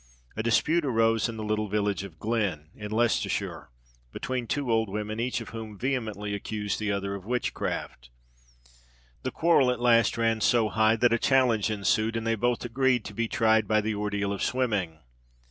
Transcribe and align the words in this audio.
A 0.35 0.41
dispute 0.41 0.83
arose 0.83 1.29
in 1.29 1.37
the 1.37 1.43
little 1.43 1.67
village 1.67 2.03
of 2.03 2.17
Glen, 2.17 2.71
in 2.73 2.89
Leicestershire, 2.89 3.69
between 4.11 4.47
two 4.47 4.71
old 4.71 4.89
women, 4.89 5.19
each 5.19 5.41
of 5.41 5.49
whom 5.49 5.77
vehemently 5.77 6.33
accused 6.33 6.79
the 6.79 6.91
other 6.91 7.13
of 7.13 7.27
witchcraft. 7.27 8.09
The 9.21 9.29
quarrel 9.29 9.69
at 9.69 9.79
last 9.79 10.17
ran 10.17 10.41
so 10.41 10.69
high 10.69 10.95
that 10.95 11.13
a 11.13 11.19
challenge 11.19 11.69
ensued, 11.69 12.15
and 12.17 12.25
they 12.25 12.33
both 12.33 12.65
agreed 12.65 13.05
to 13.05 13.13
be 13.13 13.27
tried 13.27 13.67
by 13.67 13.79
the 13.79 13.93
ordeal 13.93 14.33
of 14.33 14.41
swimming. 14.41 15.01